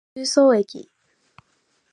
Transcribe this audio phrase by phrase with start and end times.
[0.15, 0.89] 十三駅